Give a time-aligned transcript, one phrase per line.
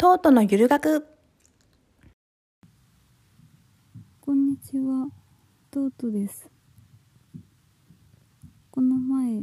[0.00, 1.04] トートのゆる学
[4.20, 5.08] こんにちは、
[5.72, 6.48] トートです。
[8.70, 9.42] この前、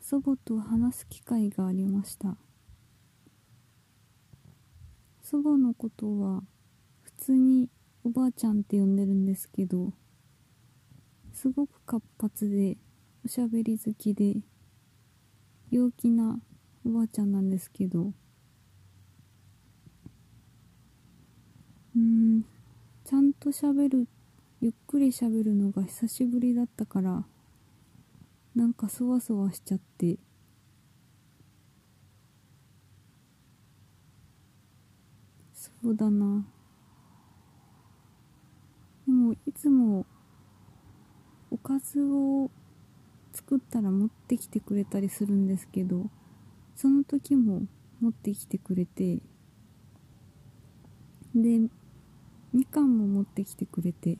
[0.00, 2.36] 祖母と話す機会がありました。
[5.20, 6.44] 祖母のことは、
[7.02, 7.68] 普通に
[8.04, 9.92] おばあちゃんって呼んでるんですけど、
[11.32, 12.76] すごく活発で、
[13.24, 14.36] おしゃべり好きで、
[15.72, 16.38] 陽気な
[16.86, 18.12] おばあちゃんなんですけど、
[21.98, 22.44] うん、
[23.04, 24.06] ちゃんと喋る。
[24.60, 27.24] ゆっくり喋るのが久しぶりだったから
[28.56, 30.16] なんかそわそわしちゃって。
[35.52, 36.44] そうだな。
[39.06, 40.06] でもいつも
[41.50, 42.50] おかずを
[43.32, 46.10] 作ったら持ってきてくれたりするんですけど
[46.76, 47.62] その時も
[48.00, 49.18] 持ってきてくれて。
[51.34, 51.68] で
[52.52, 54.18] みかんも持ってきてくれて。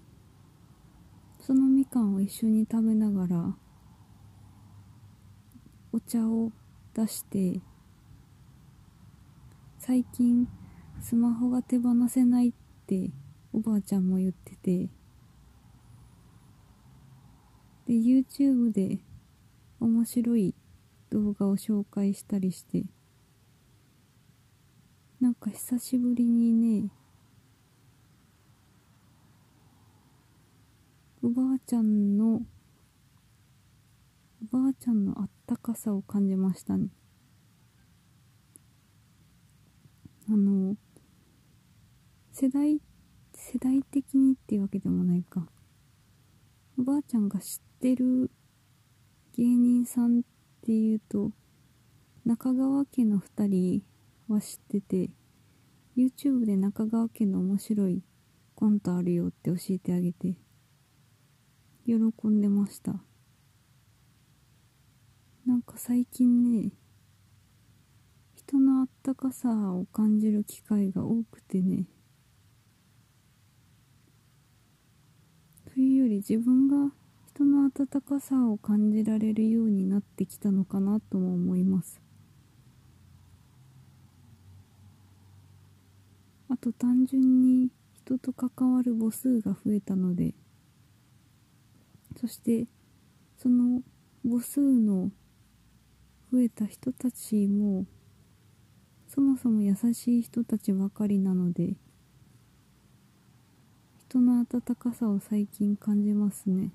[1.41, 3.57] そのみかんを一緒に食べながら
[5.93, 6.53] お茶を
[6.95, 7.61] 出して
[9.79, 10.49] 最近
[11.01, 12.53] スマホが手放せないっ
[12.87, 13.11] て
[13.53, 14.91] おばあちゃんも言ってて。
[17.87, 18.99] で YouTube で
[19.81, 20.55] 面白い
[21.09, 22.85] 動画を紹介したりして。
[25.21, 26.91] なんか久しぶりにね
[31.21, 32.43] おばあちゃんの
[34.53, 36.91] おばあちゃんのあったかさを感じましたね。
[40.29, 40.77] あの
[42.31, 42.81] 世代
[43.35, 45.49] 世代的にっていうわけでもないか。
[46.79, 48.31] おばあちゃんが知ってる
[49.37, 50.23] 芸人さんっ
[50.63, 51.33] ていうと
[52.25, 53.83] 中川家の2人
[54.29, 55.11] は知ってて
[55.97, 58.05] YouTube で中川家の面白い
[58.55, 60.37] コントあるよって教えてあげて。
[61.89, 62.97] 喜んでました。
[65.47, 66.71] なんか最近ね
[68.35, 71.87] 人のあったかさを感じる機会が多くてね
[75.73, 76.93] というより自分が
[77.27, 82.03] 人の温かさを感じられるようになってきたのかなとも思います。
[86.51, 90.35] あと単純に人と関わる母数が増えたので
[92.21, 92.67] そして
[93.37, 93.83] その
[94.25, 95.11] 母数の
[96.33, 97.87] 増えた人たちも
[99.07, 101.75] そもそも優しい人たちばかりなので
[104.09, 106.71] 人の温かさを最近感じますね。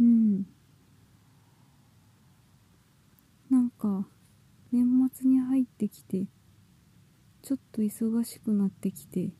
[0.00, 0.46] うん。
[3.48, 4.04] なんか
[4.72, 6.26] 年末に入ってきて
[7.42, 9.30] ちょっと忙しくなってきて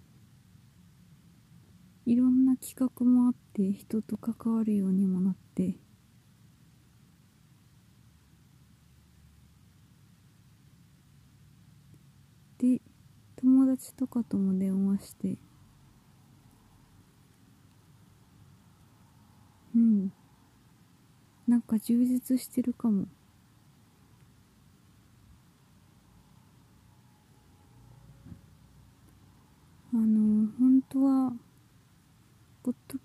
[2.09, 5.75] いろんな企画もあって人と関わるようにもなって。
[12.57, 12.81] で
[13.37, 15.37] 友達とかとも電話して。
[19.77, 20.11] うん。
[21.47, 23.07] なんか充実してるかも。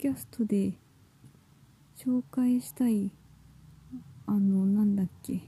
[0.03, 0.73] キャストで
[1.95, 3.13] 紹介したい
[4.27, 5.43] あのなんだっけ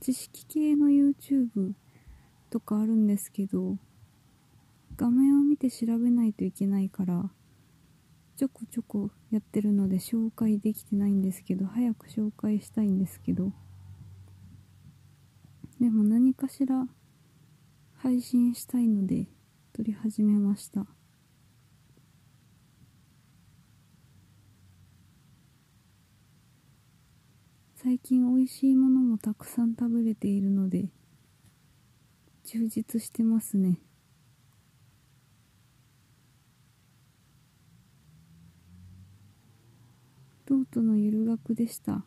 [0.00, 1.72] 知識系の YouTube
[2.48, 3.76] とかあるんですけど
[4.96, 7.28] 画面を見て調べないといけないから
[8.38, 13.52] ちょこちょこやってるので紹介できてないんですけど早く紹介したいんですけど
[15.82, 16.86] でも何かしら
[17.96, 19.26] 配信したいので
[19.74, 20.86] 撮り始めました。
[27.86, 30.86] 最近美味しいものもたくさん食べれているので
[32.44, 33.78] 充実してますね
[40.46, 42.02] トートのゆる学でした。